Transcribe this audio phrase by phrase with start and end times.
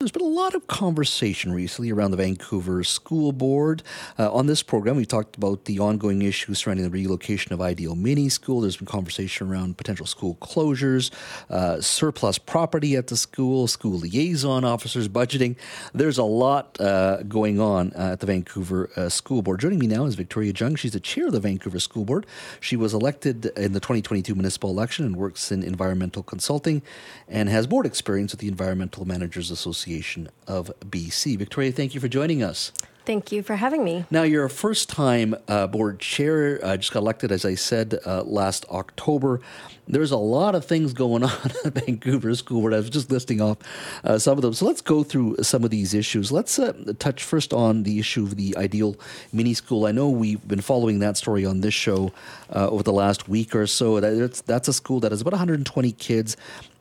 [0.00, 3.82] There's been a lot of conversation recently around the Vancouver School Board.
[4.18, 7.94] Uh, on this program, we talked about the ongoing issues surrounding the relocation of Ideal
[7.94, 8.62] Mini School.
[8.62, 11.10] There's been conversation around potential school closures,
[11.50, 15.56] uh, surplus property at the school, school liaison officers, budgeting.
[15.92, 19.60] There's a lot uh, going on uh, at the Vancouver uh, School Board.
[19.60, 20.76] Joining me now is Victoria Jung.
[20.76, 22.24] She's the chair of the Vancouver School Board.
[22.58, 26.80] She was elected in the 2022 municipal election and works in environmental consulting
[27.28, 29.89] and has board experience with the Environmental Managers Association.
[29.90, 31.36] Association of BC.
[31.36, 32.70] Victoria, thank you for joining us.
[33.06, 34.04] Thank you for having me.
[34.10, 37.98] Now, you're a first time uh, board chair, uh, just got elected, as I said,
[38.06, 39.40] uh, last October.
[39.88, 42.74] There's a lot of things going on at Vancouver School Board.
[42.74, 43.58] I was just listing off
[44.04, 44.52] uh, some of them.
[44.52, 46.30] So let's go through some of these issues.
[46.30, 48.96] Let's uh, touch first on the issue of the ideal
[49.32, 49.86] mini school.
[49.86, 52.12] I know we've been following that story on this show
[52.54, 53.98] uh, over the last week or so.
[53.98, 56.36] That's, that's a school that has about 120 kids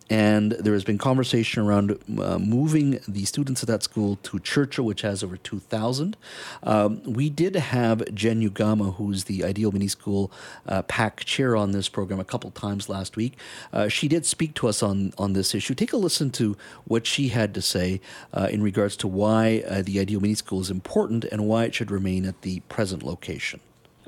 [0.09, 4.85] and there has been conversation around uh, moving the students at that school to Churchill,
[4.85, 6.17] which has over 2,000.
[6.63, 10.31] Um, we did have Jen Ugama, who's the Ideal Mini School
[10.67, 13.37] uh, PAC chair on this program, a couple times last week.
[13.71, 15.75] Uh, she did speak to us on, on this issue.
[15.75, 18.01] Take a listen to what she had to say
[18.33, 21.75] uh, in regards to why uh, the Ideal Mini School is important and why it
[21.75, 23.59] should remain at the present location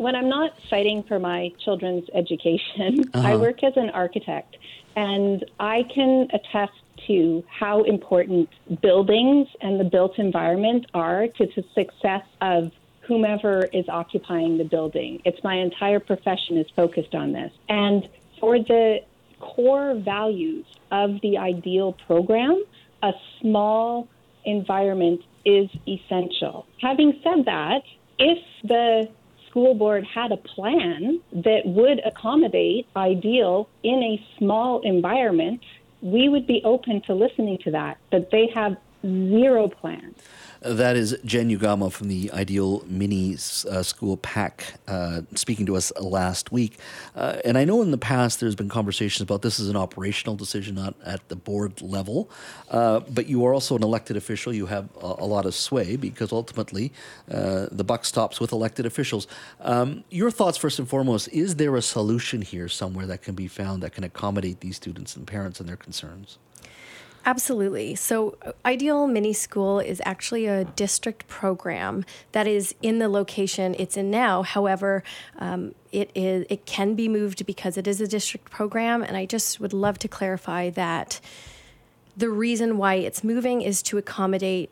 [0.02, 3.28] when I'm not fighting for my children's education, uh-huh.
[3.28, 4.58] I work as an architect.
[4.96, 6.74] And I can attest
[7.08, 8.50] to how important
[8.82, 15.22] buildings and the built environment are to the success of whomever is occupying the building.
[15.24, 17.52] It's my entire profession is focused on this.
[17.70, 19.00] And for the
[19.40, 22.64] core values of the ideal program,
[23.04, 24.08] a small
[24.46, 26.66] environment is essential.
[26.82, 27.82] Having said that,
[28.20, 29.08] if the
[29.52, 35.62] school board had a plan that would accommodate ideal in a small environment,
[36.02, 37.98] we would be open to listening to that.
[38.10, 40.16] But they have zero plan.
[40.62, 45.92] That is Jen Ugama from the Ideal Mini uh, School PAC uh, speaking to us
[46.00, 46.78] last week.
[47.16, 50.36] Uh, and I know in the past there's been conversations about this is an operational
[50.36, 52.30] decision, not at the board level.
[52.70, 54.54] Uh, but you are also an elected official.
[54.54, 56.94] You have a, a lot of sway because ultimately
[57.32, 59.26] uh, the buck stops with elected officials.
[59.62, 63.48] Um, your thoughts, first and foremost, is there a solution here somewhere that can be
[63.48, 66.38] found that can accommodate these students and parents and their concerns?
[67.24, 67.94] Absolutely.
[67.94, 73.96] So, Ideal Mini School is actually a district program that is in the location it's
[73.96, 74.42] in now.
[74.42, 75.04] However,
[75.38, 79.28] um, it is it can be moved because it is a district program, and I
[79.28, 81.20] just would love to clarify that
[82.18, 84.72] the reason why it's moving is to accommodate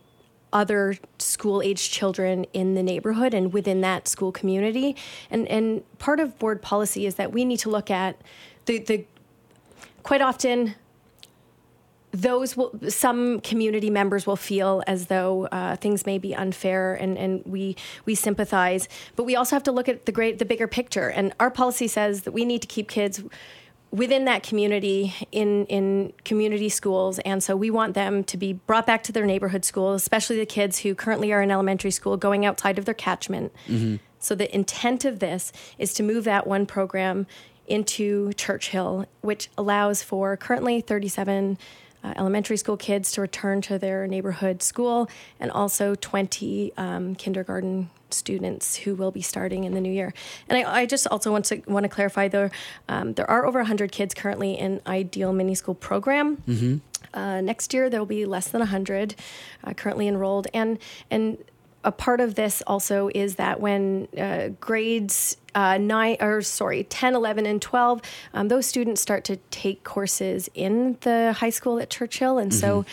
[0.52, 4.96] other school age children in the neighborhood and within that school community.
[5.30, 8.20] And and part of board policy is that we need to look at
[8.66, 9.06] the the
[10.02, 10.74] quite often
[12.12, 17.18] those will some community members will feel as though uh, things may be unfair and,
[17.18, 17.76] and we
[18.06, 18.88] we sympathize.
[19.16, 21.10] But we also have to look at the great the bigger picture.
[21.10, 23.22] And our policy says that we need to keep kids
[23.92, 27.20] within that community in in community schools.
[27.20, 30.46] And so we want them to be brought back to their neighborhood school especially the
[30.46, 33.54] kids who currently are in elementary school going outside of their catchment.
[33.68, 33.98] Mm-hmm.
[34.20, 37.28] so the intent of this is to move that one program
[37.68, 41.58] into churchill which allows for currently 37
[42.04, 47.90] uh, elementary school kids to return to their neighborhood school, and also 20 um, kindergarten
[48.10, 50.14] students who will be starting in the new year.
[50.48, 52.52] And I, I just also want to want to clarify there
[52.88, 56.38] um, there are over 100 kids currently in Ideal Mini School program.
[56.48, 56.78] Mm-hmm.
[57.14, 59.16] Uh, next year there will be less than 100
[59.64, 60.80] uh, currently enrolled, and
[61.10, 61.38] and
[61.84, 67.16] a part of this also is that when uh, grades uh, nine or sorry 10
[67.16, 68.02] 11 and 12
[68.34, 72.60] um, those students start to take courses in the high school at churchill and mm-hmm.
[72.60, 72.86] so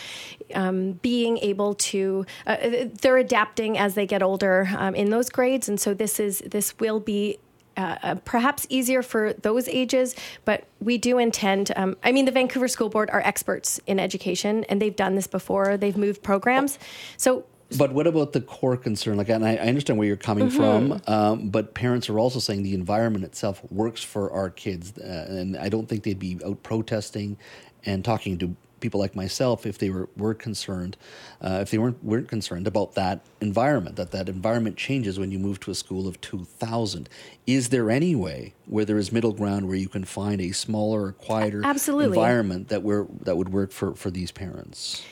[0.55, 2.57] um, being able to uh,
[3.01, 6.77] they're adapting as they get older um, in those grades and so this is this
[6.79, 7.37] will be
[7.75, 11.71] uh, uh, perhaps easier for those ages, but we do intend.
[11.75, 15.27] Um, I mean, the Vancouver School Board are experts in education, and they've done this
[15.27, 15.77] before.
[15.77, 16.79] They've moved programs,
[17.17, 17.45] so
[17.75, 19.17] but what about the core concern?
[19.17, 20.57] Like, and I, I understand where you're coming mm-hmm.
[20.57, 25.27] from, um, but parents are also saying the environment itself works for our kids, uh,
[25.29, 27.37] and I don't think they'd be out protesting
[27.85, 30.97] and talking to people like myself if they were, were concerned,
[31.41, 35.39] uh, if they weren't weren't concerned about that environment, that that environment changes when you
[35.39, 37.09] move to a school of two thousand.
[37.45, 41.13] Is there any way where there is middle ground where you can find a smaller,
[41.13, 42.17] quieter Absolutely.
[42.17, 45.03] environment that were that would work for for these parents?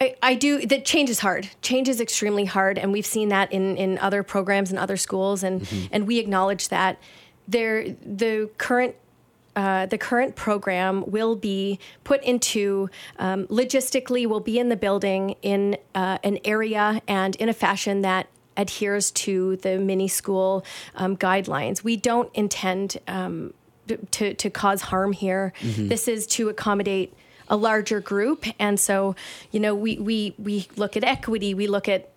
[0.00, 0.66] I, I do.
[0.66, 1.50] That change is hard.
[1.60, 5.42] Change is extremely hard, and we've seen that in, in other programs and other schools,
[5.42, 5.86] and mm-hmm.
[5.92, 6.98] and we acknowledge that.
[7.46, 8.94] There, the current
[9.56, 12.88] uh, the current program will be put into
[13.18, 18.02] um, logistically will be in the building in uh, an area and in a fashion
[18.02, 20.64] that adheres to the mini school
[20.94, 21.82] um, guidelines.
[21.82, 23.52] We don't intend um,
[24.12, 25.52] to, to cause harm here.
[25.60, 25.88] Mm-hmm.
[25.88, 27.12] This is to accommodate
[27.50, 28.46] a larger group.
[28.58, 29.14] And so,
[29.50, 32.08] you know, we, we, we look at equity, we look at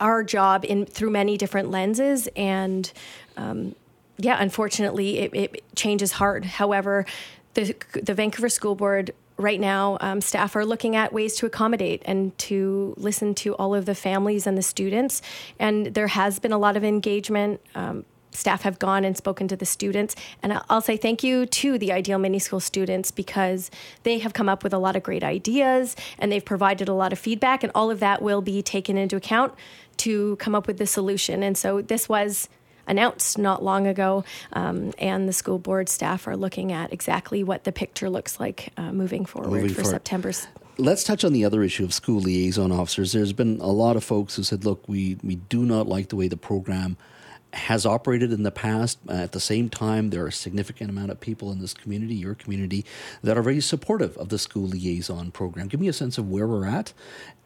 [0.00, 2.28] our job in through many different lenses.
[2.36, 2.92] And
[3.36, 3.74] um,
[4.18, 6.44] yeah, unfortunately, it, it changes hard.
[6.44, 7.06] However,
[7.54, 12.02] the, the Vancouver School Board right now, um, staff are looking at ways to accommodate
[12.04, 15.22] and to listen to all of the families and the students.
[15.58, 17.60] And there has been a lot of engagement.
[17.74, 18.04] Um,
[18.40, 20.16] staff have gone and spoken to the students.
[20.42, 23.70] And I'll say thank you to the Ideal Mini School students because
[24.02, 27.12] they have come up with a lot of great ideas and they've provided a lot
[27.12, 29.54] of feedback, and all of that will be taken into account
[29.98, 31.42] to come up with the solution.
[31.42, 32.48] And so this was
[32.86, 37.64] announced not long ago, um, and the school board staff are looking at exactly what
[37.64, 40.32] the picture looks like uh, moving forward moving for September.
[40.78, 43.12] Let's touch on the other issue of school liaison officers.
[43.12, 46.16] There's been a lot of folks who said, "Look, we we do not like the
[46.16, 46.96] way the program."
[47.52, 48.98] Has operated in the past.
[49.08, 52.14] Uh, at the same time, there are a significant amount of people in this community,
[52.14, 52.84] your community,
[53.22, 55.68] that are very supportive of the school liaison program.
[55.68, 56.92] Give me a sense of where we're at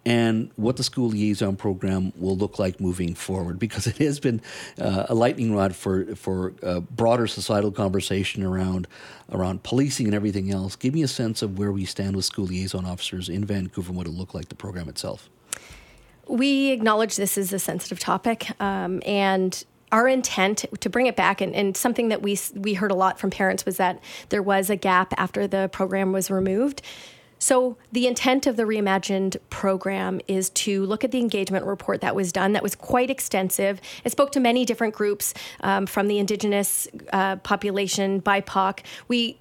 [0.07, 4.43] and what the school liaison program will look like moving forward, because it has been
[4.79, 8.87] uh, a lightning rod for for uh, broader societal conversation around
[9.33, 10.77] around policing and everything else.
[10.77, 13.97] Give me a sense of where we stand with school liaison officers in Vancouver and
[13.97, 15.31] what it look like the program itself.
[16.29, 21.41] We acknowledge this is a sensitive topic, um, and our intent to bring it back
[21.41, 24.01] and, and, something that we we heard a lot from parents was that
[24.31, 26.83] there was a gap after the program was removed.
[27.39, 32.17] So the intent of the reimagined program is to look at the engagement report that
[32.17, 33.81] was done that was quite extensive.
[34.03, 38.81] It spoke to many different groups um, from the indigenous uh, population bipoc.
[39.07, 39.39] We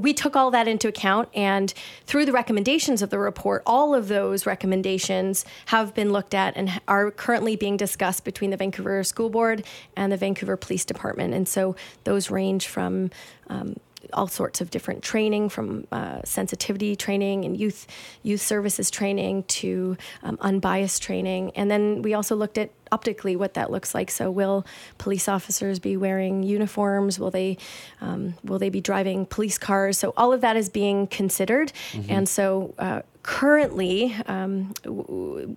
[0.00, 1.72] we took all that into account and
[2.04, 6.80] through the recommendations of the report all of those recommendations have been looked at and
[6.86, 9.64] are currently being discussed between the vancouver school board
[9.96, 11.32] and the vancouver police department.
[11.34, 13.10] And so those range from
[13.48, 13.76] um,
[14.12, 17.86] all sorts of different training from uh, sensitivity training and youth
[18.22, 21.50] youth services training to um, unbiased training.
[21.56, 24.10] And then we also looked at optically what that looks like.
[24.10, 24.64] So will
[24.98, 27.18] police officers be wearing uniforms?
[27.18, 27.58] Will they
[28.00, 29.98] um, will they be driving police cars?
[29.98, 31.72] So all of that is being considered.
[31.92, 32.10] Mm-hmm.
[32.10, 34.72] and so uh, currently, um,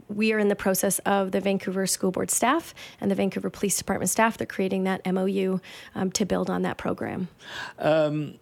[0.10, 3.77] we are in the process of the Vancouver School Board staff and the Vancouver Police
[3.77, 4.38] Department staff.
[4.38, 5.60] They're creating that MOU
[5.94, 7.27] um, to build on that program.
[7.77, 8.39] Um,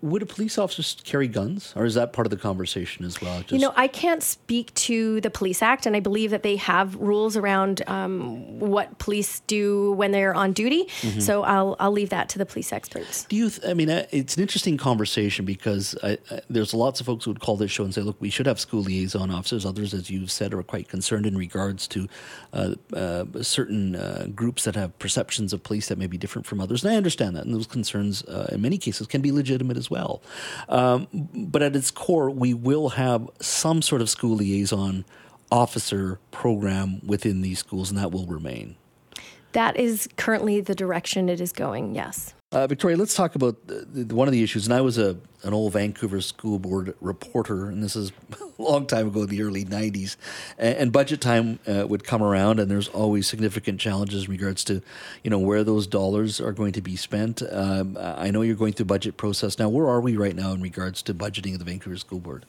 [0.00, 3.40] would a police officer carry guns, or is that part of the conversation as well?
[3.40, 3.52] Just...
[3.52, 6.94] You know, I can't speak to the Police Act, and I believe that they have
[6.94, 10.84] rules around um, what police do when they're on duty.
[11.00, 11.18] Mm-hmm.
[11.18, 13.24] So I'll I'll leave that to the police experts.
[13.24, 13.50] Do you?
[13.50, 17.24] Th- I mean, uh, it's an interesting conversation because I, I, there's lots of folks
[17.24, 19.64] who would call this show and say, "Look, we should have." School liaison officers.
[19.64, 22.06] Others, as you've said, are quite concerned in regards to
[22.52, 26.60] uh, uh, certain uh, groups that have perceptions of police that may be different from
[26.60, 26.84] others.
[26.84, 29.90] And I understand that, and those concerns, uh, in many cases, can be legitimate as
[29.90, 30.22] well.
[30.68, 35.06] Um, but at its core, we will have some sort of school liaison
[35.50, 38.76] officer program within these schools, and that will remain.
[39.52, 42.34] That is currently the direction it is going, yes.
[42.50, 43.56] Uh, Victoria, let's talk about
[44.10, 44.66] one of the issues.
[44.66, 48.10] And I was a an old Vancouver school board reporter, and this is
[48.58, 50.16] a long time ago, the early '90s.
[50.56, 54.64] And, and budget time uh, would come around, and there's always significant challenges in regards
[54.64, 54.80] to,
[55.22, 57.42] you know, where those dollars are going to be spent.
[57.52, 59.68] Um, I know you're going through budget process now.
[59.68, 62.46] Where are we right now in regards to budgeting of the Vancouver School Board?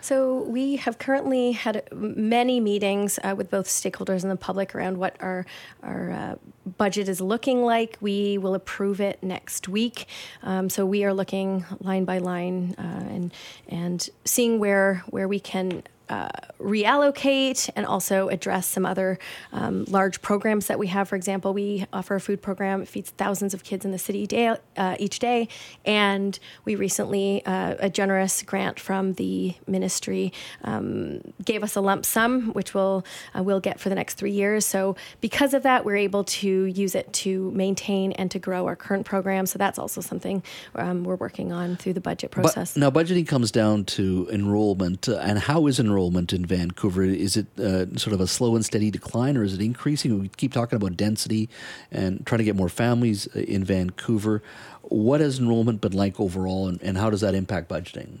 [0.00, 4.98] So we have currently had many meetings uh, with both stakeholders and the public around
[4.98, 5.46] what our
[5.82, 6.34] our uh,
[6.78, 7.96] budget is looking like.
[8.00, 10.06] We will approve it next week.
[10.42, 13.32] Um, so we are looking line by line uh, and
[13.68, 19.16] and seeing where where we can uh, reallocate and also address some other
[19.52, 21.08] um, large programs that we have.
[21.08, 22.82] For example, we offer a food program.
[22.82, 25.46] It feeds thousands of kids in the city day, uh, each day.
[25.84, 30.32] And we recently, uh, a generous grant from the ministry
[30.64, 33.04] um, gave us a lump sum, which we'll,
[33.36, 34.66] uh, we'll get for the next three years.
[34.66, 38.76] So because of that, we're able to use it to maintain and to grow our
[38.76, 39.46] current program.
[39.46, 40.42] So that's also something
[40.74, 42.74] um, we're working on through the budget process.
[42.74, 45.08] But now, budgeting comes down to enrollment.
[45.08, 47.02] Uh, and how is enrollment in Vancouver?
[47.02, 50.20] Is it uh, sort of a slow and steady decline, or is it increasing?
[50.20, 51.48] We keep talking about density
[51.90, 54.42] and trying to get more families uh, in Vancouver.
[54.82, 58.18] What has enrollment been like overall, and, and how does that impact budgeting?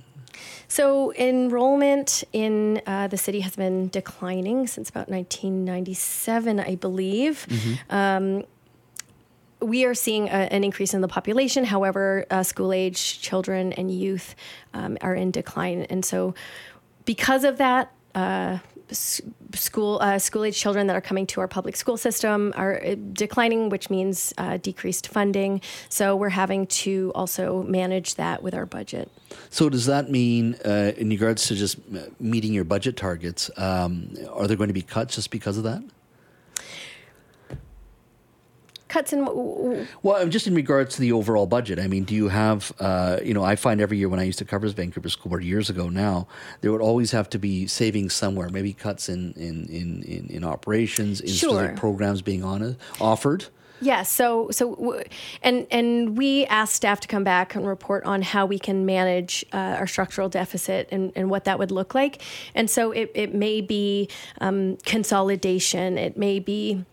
[0.68, 7.46] So, enrollment in uh, the city has been declining since about 1997, I believe.
[7.48, 7.94] Mm-hmm.
[7.94, 8.44] Um,
[9.60, 11.64] we are seeing a, an increase in the population.
[11.64, 14.34] However, uh, school age children and youth
[14.72, 15.82] um, are in decline.
[15.90, 16.34] And so,
[17.04, 18.58] because of that, uh,
[18.92, 22.96] school uh, school age children that are coming to our public school system are uh,
[23.12, 25.60] declining, which means uh, decreased funding.
[25.88, 29.10] So we're having to also manage that with our budget.
[29.50, 31.78] So does that mean, uh, in regards to just
[32.20, 35.82] meeting your budget targets, um, are there going to be cuts just because of that?
[38.90, 42.72] Cuts in well just in regards to the overall budget i mean do you have
[42.80, 45.44] uh, you know i find every year when i used to cover vancouver school board
[45.44, 46.26] years ago now
[46.60, 50.44] there would always have to be savings somewhere maybe cuts in in in, in, in
[50.44, 51.50] operations in sure.
[51.50, 53.46] specific programs being on offered
[53.82, 55.02] yeah, so so
[55.42, 59.44] and and we asked staff to come back and report on how we can manage
[59.52, 62.22] uh, our structural deficit and, and what that would look like.
[62.54, 64.08] And so it, it may be
[64.40, 66.84] um, consolidation, it may be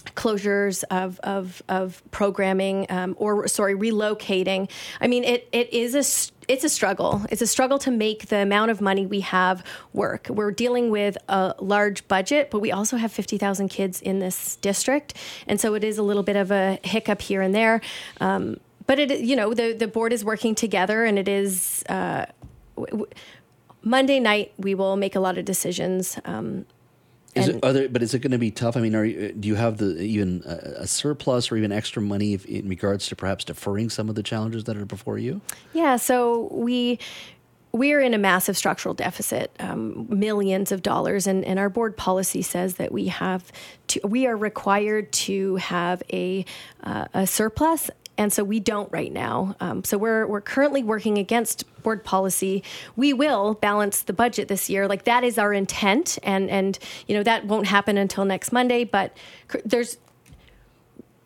[0.00, 4.70] closures of, of, of programming um, or sorry relocating.
[5.00, 7.22] I mean it, it is a it's a struggle.
[7.30, 9.62] It's a struggle to make the amount of money we have
[9.92, 10.28] work.
[10.30, 15.14] We're dealing with a large budget but we also have 50000 kids in this district
[15.46, 17.80] and so it is a little bit of a hiccup here and there.
[18.20, 22.26] Um, but it you know the, the board is working together and it is uh,
[22.76, 23.06] w-
[23.82, 26.66] Monday night, we will make a lot of decisions um,
[27.34, 28.76] is it, there, but is it going to be tough?
[28.76, 32.02] I mean, are you, do you have the even a, a, surplus or even extra
[32.02, 35.40] money if, in regards to perhaps deferring some of the challenges that are before you?
[35.72, 36.98] Yeah, so we
[37.72, 42.40] we're in a massive structural deficit, um, millions of dollars, and, and our board policy
[42.40, 43.52] says that we have
[43.88, 46.44] to, we are required to have a
[46.82, 49.56] uh, a surplus and so we don't right now.
[49.60, 52.64] Um, so we're we're currently working against board policy.
[52.96, 54.88] We will balance the budget this year.
[54.88, 58.84] Like that is our intent, and and you know that won't happen until next Monday.
[58.84, 59.16] But
[59.64, 59.96] there's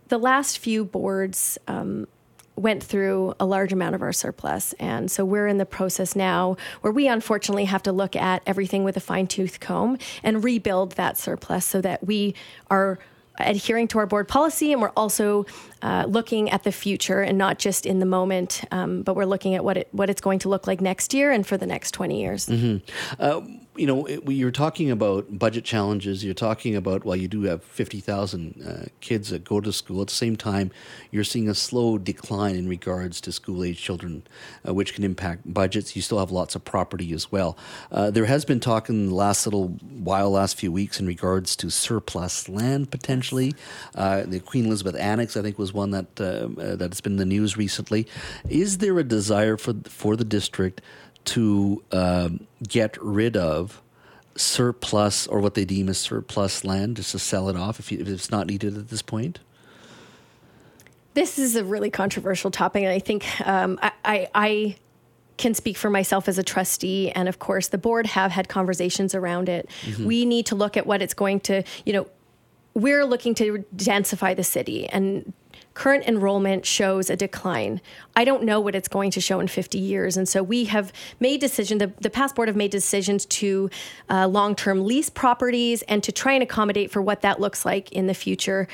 [0.09, 1.59] the last few boards.
[1.67, 2.07] Um,
[2.55, 4.75] went through a large amount of our surplus.
[4.75, 8.85] And so we're in the process now where we unfortunately have to look at everything
[8.85, 12.35] with a fine tooth comb and rebuild that surplus so that we
[12.71, 12.99] are
[13.39, 15.47] adhering to our board policy, and we're also
[15.83, 19.55] uh, looking at the future and not just in the moment, um, but we're looking
[19.55, 21.93] at what it what it's going to look like next year and for the next
[21.93, 22.47] twenty years.
[22.47, 22.79] Mm-hmm.
[23.19, 23.41] Uh,
[23.75, 26.23] you know, you're talking about budget challenges.
[26.23, 30.03] You're talking about well, you do have fifty thousand uh, kids that go to school.
[30.03, 30.71] At the same time,
[31.11, 34.25] you're seeing a slow decline in regards to school age children,
[34.67, 35.97] uh, which can impact budgets.
[35.97, 37.57] You still have lots of property as well.
[37.91, 41.57] Uh, there has been talk in the last little while, last few weeks, in regards
[41.57, 43.55] to surplus land potentially.
[43.95, 47.25] Uh, the Queen Elizabeth Annex, I think, was one that uh, that's been in the
[47.25, 48.07] news recently.
[48.51, 50.83] Is there a desire for for the district?
[51.25, 53.83] To um, get rid of
[54.37, 57.99] surplus or what they deem as surplus land just to sell it off if, you,
[58.01, 59.39] if it's not needed at this point?
[61.15, 64.77] This is a really controversial topic, and I think um, I, I, I
[65.37, 69.15] can speak for myself as a trustee and of course the board have had conversations
[69.15, 70.05] around it mm-hmm.
[70.05, 72.07] we need to look at what it's going to you know
[72.75, 75.33] we're looking to densify the city and
[75.75, 77.81] current enrollment shows a decline.
[78.17, 80.17] I don't know what it's going to show in 50 years.
[80.17, 83.71] And so we have made decisions, the, the past board have made decisions to
[84.11, 87.91] uh, long term lease properties and to try and accommodate for what that looks like
[87.93, 88.69] in the future.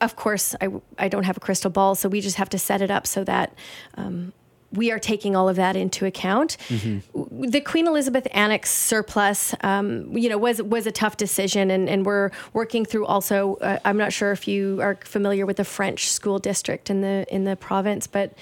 [0.00, 2.80] Of course, I, I don't have a crystal ball, so we just have to set
[2.80, 3.54] it up so that
[3.96, 4.32] um,
[4.72, 6.56] we are taking all of that into account.
[6.68, 7.50] Mm-hmm.
[7.50, 12.06] The Queen Elizabeth Annex surplus, um, you know, was was a tough decision, and, and
[12.06, 13.06] we're working through.
[13.06, 17.00] Also, uh, I'm not sure if you are familiar with the French school district in
[17.00, 18.34] the in the province, but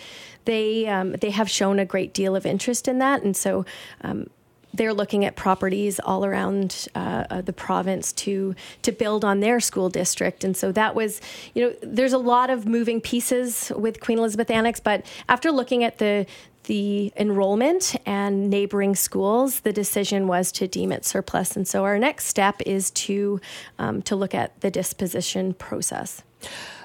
[0.45, 3.65] they um, they have shown a great deal of interest in that, and so.
[4.03, 4.29] Um,
[4.75, 9.61] they're looking at properties all around uh, uh, the province to to build on their
[9.61, 11.21] school district, and so that was,
[11.55, 15.85] you know, there's a lot of moving pieces with Queen Elizabeth Annex, but after looking
[15.85, 16.27] at the
[16.65, 21.99] the enrollment and neighboring schools, the decision was to deem it surplus, and so our
[21.99, 23.41] next step is to
[23.79, 26.23] um, to look at the disposition process.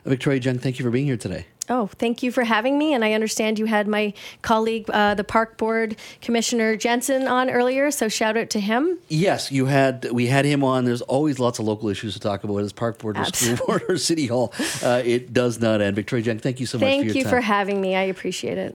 [0.05, 1.45] Victoria Jung, thank you for being here today.
[1.69, 2.93] Oh, thank you for having me.
[2.93, 7.91] And I understand you had my colleague, uh, the Park Board Commissioner Jensen, on earlier.
[7.91, 8.97] So shout out to him.
[9.07, 10.11] Yes, you had.
[10.11, 10.85] We had him on.
[10.85, 13.83] There's always lots of local issues to talk about as Park Board or School Board
[13.89, 14.53] or City Hall.
[14.83, 15.95] Uh, it does not end.
[15.95, 17.13] Victoria Jung, thank you so thank much.
[17.13, 17.95] Thank you for having me.
[17.95, 18.71] I appreciate it.